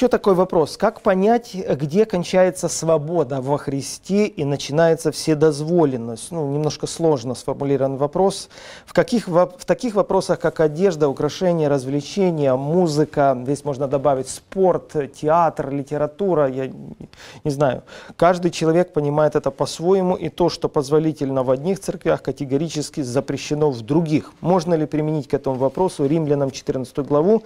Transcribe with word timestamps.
Еще 0.00 0.08
такой 0.08 0.32
вопрос. 0.32 0.78
Как 0.78 1.02
понять, 1.02 1.54
где 1.54 2.06
кончается 2.06 2.68
свобода 2.68 3.42
во 3.42 3.58
Христе 3.58 4.24
и 4.24 4.46
начинается 4.46 5.12
вседозволенность? 5.12 6.32
Ну, 6.32 6.50
немножко 6.50 6.86
сложно 6.86 7.34
сформулирован 7.34 7.98
вопрос. 7.98 8.48
В, 8.86 8.94
каких, 8.94 9.28
в 9.28 9.64
таких 9.66 9.94
вопросах, 9.94 10.40
как 10.40 10.60
одежда, 10.60 11.06
украшения, 11.06 11.68
развлечения, 11.68 12.54
музыка, 12.54 13.38
здесь 13.42 13.62
можно 13.62 13.88
добавить 13.88 14.30
спорт, 14.30 14.96
театр, 15.20 15.68
литература, 15.70 16.48
я 16.48 16.72
не 17.44 17.50
знаю. 17.50 17.82
Каждый 18.16 18.52
человек 18.52 18.94
понимает 18.94 19.36
это 19.36 19.50
по-своему, 19.50 20.16
и 20.16 20.30
то, 20.30 20.48
что 20.48 20.70
позволительно 20.70 21.42
в 21.42 21.50
одних 21.50 21.78
церквях, 21.78 22.22
категорически 22.22 23.02
запрещено 23.02 23.70
в 23.70 23.82
других. 23.82 24.32
Можно 24.40 24.72
ли 24.72 24.86
применить 24.86 25.28
к 25.28 25.34
этому 25.34 25.56
вопросу 25.56 26.06
Римлянам 26.06 26.52
14 26.52 27.00
главу? 27.00 27.42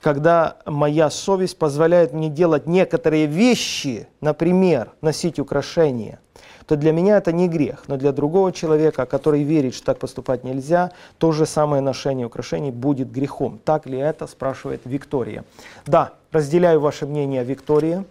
Когда 0.00 0.56
моя 0.64 1.10
совесть 1.10 1.58
позволяет 1.58 2.12
мне 2.12 2.28
делать 2.28 2.66
некоторые 2.66 3.26
вещи, 3.26 4.08
например, 4.20 4.90
носить 5.00 5.38
украшения, 5.38 6.20
то 6.66 6.76
для 6.76 6.92
меня 6.92 7.16
это 7.16 7.32
не 7.32 7.48
грех, 7.48 7.84
но 7.88 7.96
для 7.96 8.12
другого 8.12 8.52
человека, 8.52 9.06
который 9.06 9.42
верит, 9.42 9.74
что 9.74 9.86
так 9.86 9.98
поступать 9.98 10.44
нельзя, 10.44 10.92
то 11.16 11.32
же 11.32 11.46
самое 11.46 11.80
ношение 11.80 12.26
украшений 12.26 12.70
будет 12.70 13.10
грехом. 13.10 13.58
Так 13.64 13.86
ли 13.86 13.98
это, 13.98 14.26
спрашивает 14.26 14.82
Виктория. 14.84 15.44
Да, 15.86 16.12
разделяю 16.30 16.80
ваше 16.80 17.06
мнение, 17.06 17.42
Виктория. 17.42 18.04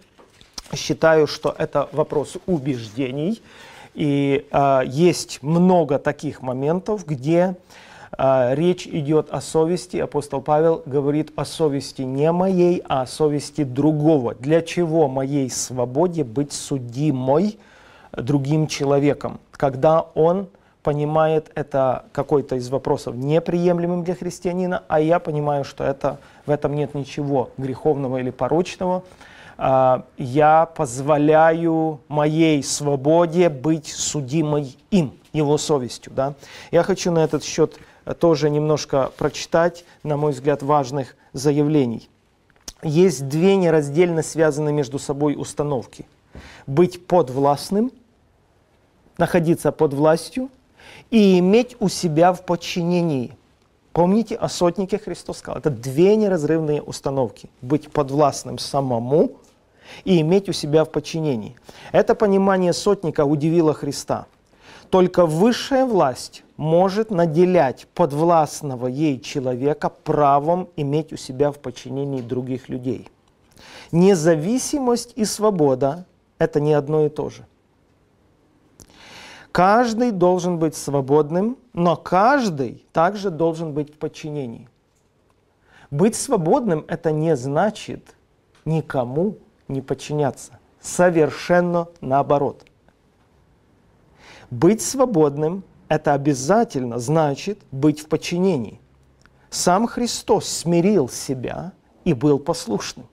Считаю, 0.74 1.28
что 1.28 1.54
это 1.56 1.88
вопрос 1.92 2.36
убеждений. 2.46 3.40
И 3.94 4.46
э, 4.50 4.80
есть 4.86 5.42
много 5.42 5.98
таких 6.00 6.42
моментов, 6.42 7.06
где 7.06 7.56
речь 8.16 8.86
идет 8.86 9.28
о 9.30 9.40
совести. 9.40 9.98
Апостол 9.98 10.40
Павел 10.40 10.82
говорит 10.86 11.32
о 11.36 11.44
совести 11.44 12.02
не 12.02 12.30
моей, 12.32 12.82
а 12.88 13.02
о 13.02 13.06
совести 13.06 13.64
другого. 13.64 14.34
Для 14.34 14.62
чего 14.62 15.08
моей 15.08 15.50
свободе 15.50 16.24
быть 16.24 16.52
судимой 16.52 17.58
другим 18.12 18.66
человеком, 18.66 19.40
когда 19.52 20.00
он 20.14 20.48
понимает 20.82 21.50
это 21.54 22.06
какой-то 22.12 22.56
из 22.56 22.70
вопросов 22.70 23.14
неприемлемым 23.14 24.04
для 24.04 24.14
христианина, 24.14 24.84
а 24.88 25.00
я 25.00 25.18
понимаю, 25.18 25.64
что 25.64 25.84
это, 25.84 26.18
в 26.46 26.50
этом 26.50 26.74
нет 26.74 26.94
ничего 26.94 27.50
греховного 27.58 28.18
или 28.18 28.30
порочного, 28.30 28.96
а, 28.96 29.02
я 29.58 30.70
позволяю 30.76 32.00
моей 32.06 32.62
свободе 32.62 33.48
быть 33.48 33.88
судимой 33.88 34.76
им, 34.92 35.14
его 35.32 35.58
совестью. 35.58 36.12
Да? 36.14 36.34
Я 36.70 36.84
хочу 36.84 37.10
на 37.10 37.24
этот 37.24 37.42
счет 37.42 37.76
тоже 38.20 38.50
немножко 38.50 39.10
прочитать, 39.18 39.84
на 40.04 40.16
мой 40.16 40.32
взгляд, 40.32 40.62
важных 40.62 41.16
заявлений. 41.32 42.08
Есть 42.82 43.26
две 43.28 43.56
нераздельно 43.56 44.22
связанные 44.22 44.72
между 44.72 45.00
собой 45.00 45.34
установки. 45.36 46.06
Быть 46.68 47.04
подвластным, 47.06 47.90
находиться 49.16 49.72
под 49.72 49.92
властью 49.92 50.50
и 51.10 51.40
иметь 51.40 51.76
у 51.80 51.88
себя 51.88 52.32
в 52.32 52.44
подчинении. 52.44 53.36
Помните, 53.92 54.36
о 54.36 54.48
сотнике 54.48 54.98
Христос 54.98 55.38
сказал, 55.38 55.58
это 55.58 55.70
две 55.70 56.14
неразрывные 56.14 56.80
установки. 56.80 57.50
Быть 57.60 57.90
подвластным 57.90 58.58
самому 58.58 59.32
и 60.04 60.20
иметь 60.20 60.48
у 60.48 60.52
себя 60.52 60.84
в 60.84 60.90
подчинении. 60.90 61.56
Это 61.92 62.14
понимание 62.14 62.72
сотника 62.72 63.24
удивило 63.24 63.74
Христа. 63.74 64.26
Только 64.90 65.26
высшая 65.26 65.84
власть 65.84 66.44
может 66.56 67.10
наделять 67.10 67.86
подвластного 67.94 68.86
ей 68.86 69.20
человека 69.20 69.90
правом 69.90 70.68
иметь 70.76 71.12
у 71.12 71.16
себя 71.16 71.52
в 71.52 71.58
подчинении 71.58 72.22
других 72.22 72.68
людей. 72.68 73.08
Независимость 73.92 75.12
и 75.16 75.24
свобода– 75.24 76.06
это 76.38 76.60
не 76.60 76.72
одно 76.72 77.06
и 77.06 77.08
то 77.08 77.30
же. 77.30 77.46
Каждый 79.52 80.10
должен 80.10 80.58
быть 80.58 80.76
свободным, 80.76 81.56
но 81.72 81.96
каждый 81.96 82.84
также 82.92 83.30
должен 83.30 83.72
быть 83.72 83.94
в 83.94 83.98
подчинении. 83.98 84.68
Быть 85.90 86.14
свободным– 86.14 86.84
это 86.88 87.10
не 87.12 87.34
значит 87.34 88.14
никому 88.64 89.38
не 89.68 89.80
подчиняться. 89.80 90.58
Совершенно 90.80 91.88
наоборот. 92.00 92.64
Быть 94.50 94.82
свободным 94.82 95.64
это 95.88 96.14
обязательно 96.14 96.98
значит 96.98 97.60
быть 97.70 98.00
в 98.00 98.08
подчинении. 98.08 98.80
Сам 99.50 99.86
Христос 99.86 100.46
смирил 100.46 101.08
себя 101.08 101.72
и 102.04 102.12
был 102.12 102.38
послушным. 102.38 103.06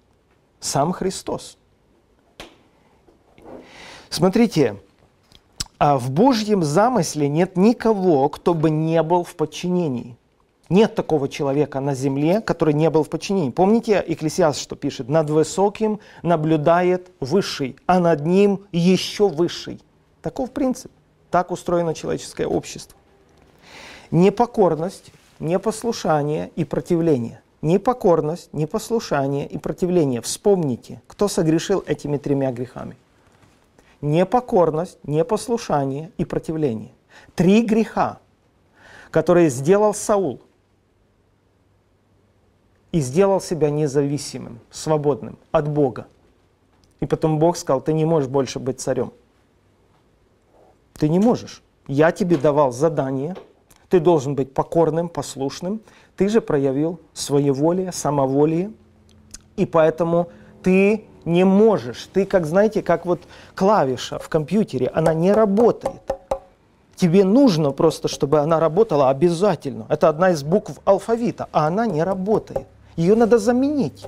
Сам 0.60 0.92
Христос. 0.92 1.58
Смотрите, 4.10 4.82
а 5.78 5.98
в 5.98 6.12
Божьем 6.12 6.64
замысле 6.64 7.28
нет 7.28 7.58
никого, 7.58 8.28
кто 8.30 8.54
бы 8.54 8.70
не 8.70 9.02
был 9.04 9.24
в 9.24 9.36
подчинении. 9.36 10.18
Нет 10.70 10.96
такого 10.96 11.30
человека 11.30 11.80
на 11.80 11.94
земле, 11.94 12.42
который 12.42 12.74
не 12.74 12.90
был 12.90 13.04
в 13.04 13.10
подчинении. 13.10 13.52
Помните, 13.52 14.04
Экклесиаст 14.08 14.60
что 14.60 14.76
пишет? 14.76 15.10
Над 15.10 15.30
высоким 15.30 16.00
наблюдает 16.24 17.12
высший, 17.20 17.76
а 17.86 18.00
над 18.00 18.26
ним 18.26 18.66
еще 18.72 19.28
высший. 19.28 19.80
Таков 20.24 20.52
принцип. 20.52 20.92
Так 21.30 21.52
устроено 21.52 21.94
человеческое 21.94 22.48
общество. 22.48 22.98
Непокорность, 24.10 25.12
непослушание 25.40 26.50
и 26.56 26.64
противление. 26.64 27.42
Непокорность, 27.62 28.52
непослушание 28.52 29.48
и 29.48 29.60
противление. 29.60 30.22
Вспомните, 30.22 31.02
кто 31.06 31.28
согрешил 31.28 31.84
этими 31.86 32.18
тремя 32.18 32.52
грехами. 32.52 32.96
Непокорность, 34.02 34.98
непослушание 35.04 36.12
и 36.18 36.26
противление. 36.26 36.92
Три 37.36 37.62
греха, 37.62 38.20
которые 39.12 39.50
сделал 39.50 39.94
Саул 39.94 40.42
и 42.96 43.02
сделал 43.02 43.42
себя 43.42 43.70
независимым, 43.70 44.62
свободным 44.72 45.38
от 45.52 45.68
Бога. 45.68 46.08
И 47.02 47.06
потом 47.06 47.40
Бог 47.40 47.58
сказал, 47.58 47.82
ты 47.82 47.92
не 47.92 48.06
можешь 48.06 48.30
больше 48.30 48.58
быть 48.58 48.80
царем. 48.80 49.12
Ты 50.94 51.10
не 51.10 51.20
можешь. 51.20 51.62
Я 51.88 52.14
тебе 52.14 52.38
давал 52.38 52.72
задание, 52.72 53.36
ты 53.90 54.00
должен 54.00 54.34
быть 54.34 54.54
покорным, 54.54 55.10
послушным. 55.10 55.82
Ты 56.16 56.30
же 56.30 56.40
проявил 56.40 57.02
своеволие, 57.14 57.92
самоволие, 57.92 58.72
и 59.58 59.66
поэтому 59.66 60.30
ты 60.64 61.04
не 61.26 61.44
можешь. 61.44 62.08
Ты, 62.14 62.26
как 62.26 62.46
знаете, 62.46 62.82
как 62.82 63.06
вот 63.06 63.20
клавиша 63.56 64.20
в 64.20 64.30
компьютере, 64.30 64.88
она 64.88 65.14
не 65.14 65.34
работает. 65.34 66.02
Тебе 66.96 67.26
нужно 67.26 67.72
просто, 67.72 68.08
чтобы 68.08 68.40
она 68.40 68.62
работала 68.62 69.10
обязательно. 69.10 69.86
Это 69.90 70.08
одна 70.08 70.30
из 70.30 70.44
букв 70.44 70.80
алфавита, 70.86 71.50
а 71.52 71.68
она 71.68 71.88
не 71.88 72.02
работает. 72.02 72.68
Ее 72.96 73.16
надо 73.16 73.38
заменить. 73.38 74.06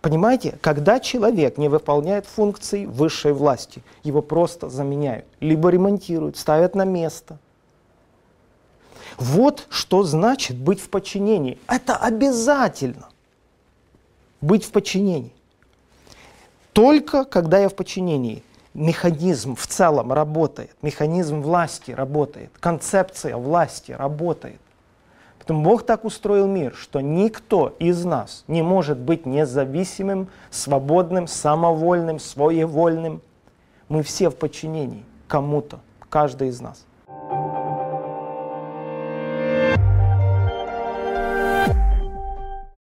Понимаете, 0.00 0.56
когда 0.60 1.00
человек 1.00 1.58
не 1.58 1.68
выполняет 1.68 2.26
функции 2.26 2.86
высшей 2.86 3.32
власти, 3.32 3.82
его 4.04 4.22
просто 4.22 4.68
заменяют, 4.68 5.26
либо 5.40 5.68
ремонтируют, 5.68 6.36
ставят 6.36 6.74
на 6.76 6.84
место. 6.84 7.38
Вот 9.18 9.66
что 9.68 10.02
значит 10.04 10.56
быть 10.56 10.80
в 10.80 10.90
подчинении. 10.90 11.58
Это 11.66 11.96
обязательно. 11.96 13.08
Быть 14.40 14.64
в 14.64 14.70
подчинении. 14.70 15.32
Только 16.72 17.24
когда 17.24 17.58
я 17.58 17.68
в 17.68 17.74
подчинении, 17.74 18.44
механизм 18.74 19.56
в 19.56 19.66
целом 19.66 20.12
работает, 20.12 20.70
механизм 20.82 21.40
власти 21.40 21.90
работает, 21.90 22.50
концепция 22.60 23.36
власти 23.36 23.92
работает. 23.92 24.60
Поэтому 25.46 25.62
Бог 25.62 25.86
так 25.86 26.04
устроил 26.04 26.48
мир, 26.48 26.74
что 26.74 27.00
никто 27.00 27.76
из 27.78 28.04
нас 28.04 28.42
не 28.48 28.62
может 28.62 28.98
быть 28.98 29.26
независимым, 29.26 30.26
свободным, 30.50 31.28
самовольным, 31.28 32.18
своевольным. 32.18 33.22
Мы 33.88 34.02
все 34.02 34.28
в 34.28 34.34
подчинении 34.34 35.04
кому-то, 35.28 35.78
каждый 36.10 36.48
из 36.48 36.60
нас. 36.60 36.84